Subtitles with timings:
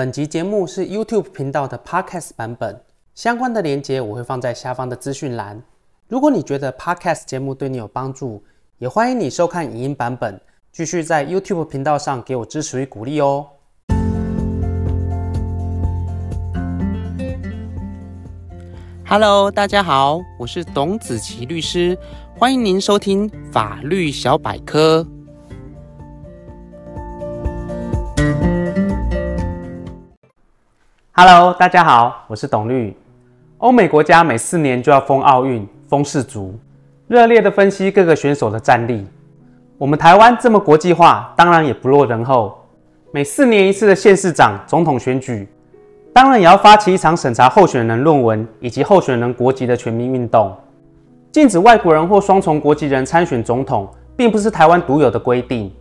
[0.00, 2.80] 本集节目是 YouTube 频道的 Podcast 版本，
[3.14, 5.62] 相关的连接我会放在下方的资讯栏。
[6.08, 8.42] 如果你觉得 Podcast 节目对你有帮助，
[8.78, 10.40] 也欢迎你收看影音版本，
[10.72, 13.46] 继续在 YouTube 频道上给我支持与鼓励哦。
[19.06, 21.98] Hello，大家好，我是董子琪律师，
[22.38, 25.06] 欢迎您收听法律小百科。
[31.12, 32.96] Hello，大家好，我是董律。
[33.58, 36.54] 欧美国家每四年就要封奥运，封世足，
[37.08, 39.04] 热烈的分析各个选手的战力。
[39.76, 42.56] 我们台湾这么国际化，当然也不落人后。
[43.10, 45.48] 每四年一次的县市长、总统选举。
[46.12, 50.56] 当然也要发起一场审查候选人论文以及候选人国籍的全民运动，
[51.32, 55.72] 禁止外国人或双重国籍人参选总统，并不是台湾独有的规定。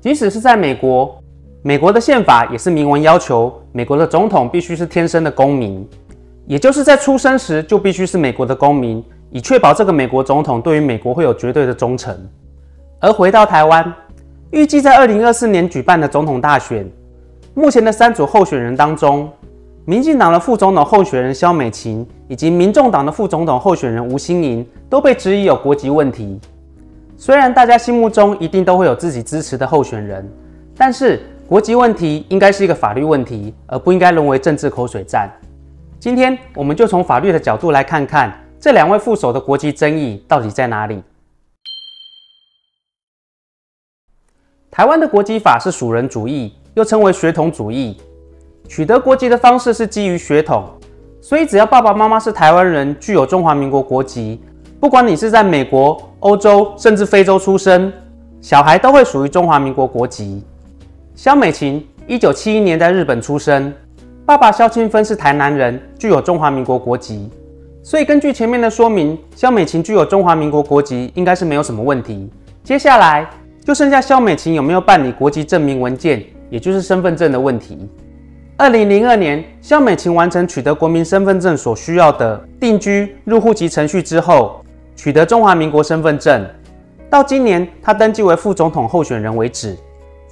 [0.00, 1.19] 即使是在美国，
[1.62, 5.86] 美国的宪法也是明文要求，美国的总统必须是天生的公民，
[6.46, 12.16] 也就是在出生时就必须是美国的公民，以确保这个美国总统对于美国会有绝对的忠诚。
[12.98, 13.92] 而回到台湾，
[14.52, 16.90] 预计在二零二四年举办的总统大选，
[17.52, 19.30] 目前的三组候选人当中，
[19.84, 26.40] 民进党的副总统候选人萧美琴以及民众党的副总统候选人吴欣盈都被质疑有国籍问题。
[27.18, 30.26] 虽然大家心目中一定都会有自己支持的候选人，
[30.74, 31.20] 但是
[31.50, 35.28] 国籍问题应该是一个法律问题，而不应该沦为政治口水战。
[35.98, 41.02] 今天我们就从法律的角度来看看这两位副手的国籍争议到底在哪里。
[44.70, 48.00] 台湾的国籍法是属人主义，又称为血统主义。
[48.68, 50.70] 取得国籍的方式是基于血统，
[51.20, 54.40] 所以只要爸爸妈妈是台湾人，具有中华民国国籍，
[54.78, 57.92] 不管你是在美国、欧洲甚至非洲出生，
[58.40, 60.44] 小孩都会属于中华民国国籍。
[61.22, 63.70] 萧美琴一九七一年在日本出生，
[64.24, 67.28] 爸爸萧清芬是台南人，具有中华民国国籍，
[67.82, 72.30] 所以根据前面的说明，萧美琴具有中华民国国籍应该是没有什么问题。
[72.64, 73.28] 接下来
[73.62, 77.86] 就剩下萧美琴有没有办理国籍证明文件，也就是身份证的问题。
[78.56, 84.64] 二零零二年，萧美琴完成取得国民身份证所需要的定居、入户籍程序之后，
[84.96, 86.42] 取得中华民国身份证。
[87.10, 89.76] 到今年，她登记为副总统候选人为止，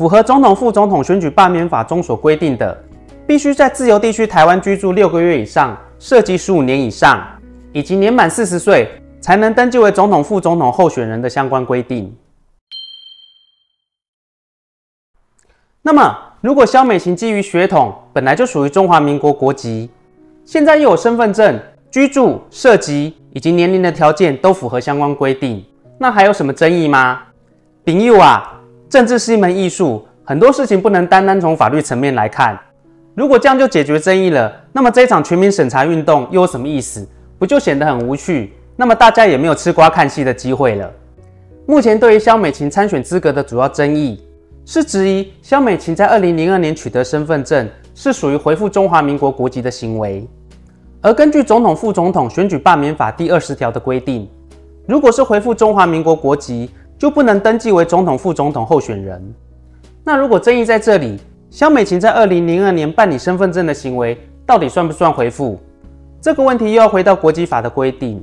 [0.00, 2.74] 符合总统、副总统选举罢免法中所规定的，
[3.26, 7.22] 必须在自由地区台湾居住六个月以上，涉及十五年以上，
[7.74, 8.88] 以及年满四十岁，
[9.20, 12.16] 才能登记为总统、副总统候选人的相关规定。
[15.82, 19.90] 那么，如果萧美琴基于血统本来就属于中华民国国籍，
[20.46, 25.62] 现在又有身份证、居住、涉及以及年龄的条件都符合相关规定，
[25.98, 27.24] 那还有什么争议吗？
[27.84, 28.59] 朋友啊，
[28.90, 32.58] 政治是一门艺术，很多事情不能单单从法律层面来看。
[33.14, 37.06] 如果这样就解决争议了，那么这场全民审查运动又有什么意思？
[37.38, 38.52] 不就显得很无趣？
[38.74, 40.90] 那么大家也没有吃瓜看戏的机会了。
[41.66, 44.20] 目前对于萧美琴参选资格的主要争议。
[44.66, 50.24] 是质疑萧美琴在二零零二年取得身份证是属于回复中华民国国籍的行为，
[51.00, 54.28] 而根据总统、副总统选举罢免法第二十条的规定，
[54.86, 59.34] 如果是回复中华民国国籍，就不能登记为总统、副总统候选人。
[60.04, 61.18] 那如果争议在这里，
[61.48, 65.58] 萧美琴在二零零二年办理身份证的行为到底算不算回复？
[66.20, 68.22] 这个问题又要回到国籍法的规定。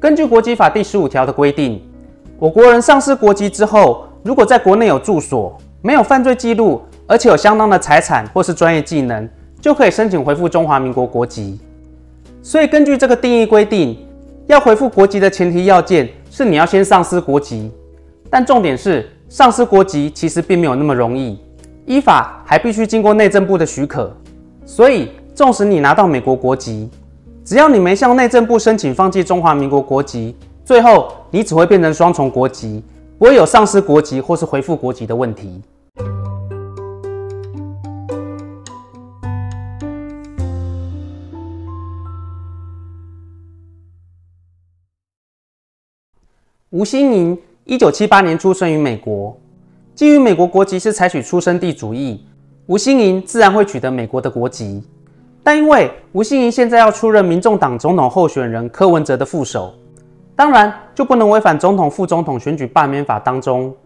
[0.00, 1.82] 根据国籍法第十五条的规定，
[2.38, 9.28] 我国人丧失国籍之后，如果在国内有住所，没有犯罪记录，而且有相当的财产或是专业技能，
[9.60, 11.60] 就可以申请回复中华民国国籍。
[12.42, 13.98] 所以根据这个定义规定，
[14.46, 17.70] 要回复国籍的前提要件是你要先丧失国籍。
[18.30, 21.38] 但重点是，丧失国籍其实并没有那么容易，
[21.86, 24.14] 依法还必须经过内政部的许可。
[24.66, 26.90] 所以，纵使你拿到美国国籍，
[27.44, 32.82] 只要你没向内政部申请放弃中华民国国籍，最后你只会变成双重国籍。
[33.18, 35.60] 不会有丧失国籍或是回复国籍的问题。
[46.70, 47.36] 吴欣盈
[47.68, 49.38] 一九七八年出生于美国，
[49.94, 52.24] 基于美国国籍是采取出生地主义，
[52.64, 54.82] 吴欣盈自然会取得美国的国籍。
[55.42, 59.74] 但因为吴欣盈现在要出任民众党总统候选人柯文哲的副手。
[60.34, 63.76] 当然，就不能违反总统、副总统选举罢免法当中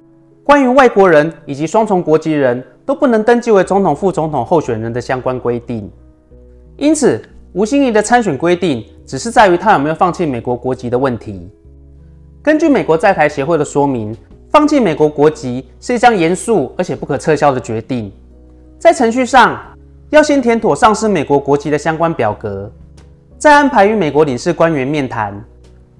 [0.44, 5.90] 关于外国人以及双重国籍人都不能登记为总统、副总统候选人的相关规定。
[6.76, 7.20] 因此，
[7.52, 11.50] 吴欣盈的参选规定只是在于他有没有放弃美国国籍的问题。
[12.42, 14.12] 根据美国在台协会的说明，
[14.50, 18.12] 放弃美国国籍是一项严肃而且不可撤销的决定。
[18.80, 19.56] 在程序上，
[20.10, 22.68] 要先填妥丧失美国国籍的相关表格，
[23.38, 25.32] 再安排与美国领事官员面谈。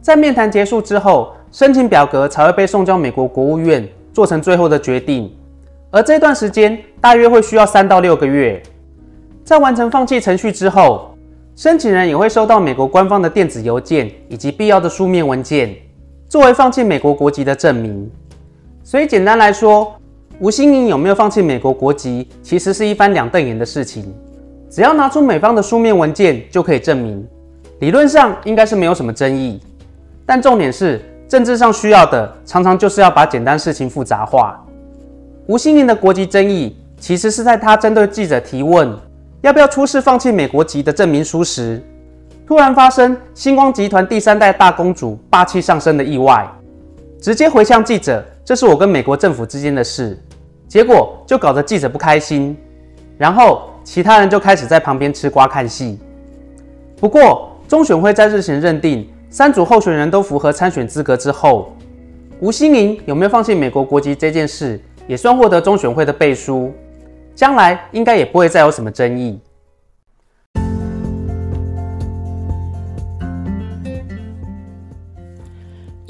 [0.00, 5.32] 在面谈结束之后，申请表格才会被送交美国国务院，做成最后的决定。
[5.92, 8.60] 而这段时间大约会需要三到六个月。
[9.44, 11.14] 在完成放弃程序之后，
[11.54, 15.72] 申请人也会收到美国官方的电子邮件以及必要的书面文件，
[16.32, 18.11] 作为放弃美国国籍的证明。
[18.82, 19.94] 所以简单来说，
[20.38, 24.14] 吴欣盈有没有放弃美国国籍，其实是一翻两瞪眼的事情。
[24.70, 27.23] 只要拿出美方的书面文件就可以证明，
[27.81, 29.61] 理论上应该是没有什么争议。
[30.25, 34.58] 但重点是，政治上需要的常常就是要把简单事情复杂化。
[35.49, 38.90] 吴欣盈的国籍争议，其实是在他针对记者提问。
[39.43, 41.82] 要不要出示放弃美国籍的证明书时，
[42.46, 46.46] 突然发生星光集团第三代大公主霸气上身的意外，
[47.20, 50.18] 直接回呛记者：“这是我跟美国政府之间的事。”
[50.68, 52.56] 结果就搞得记者不开心，
[53.18, 55.98] 然后其他人就开始在旁边吃瓜看戏。
[56.98, 61.76] 不过，中选会在日前认定三组候选人都符合参选资格之后，
[62.40, 66.72] 吴欣盈有没有放弃美国国籍这件事，也算获得中选会的背书。
[67.34, 69.40] 将来应该也不会再有什么争议。